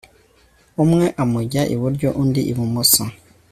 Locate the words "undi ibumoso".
2.21-3.03